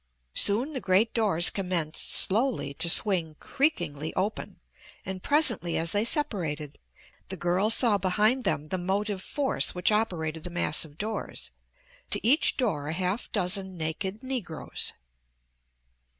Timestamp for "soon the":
0.33-0.81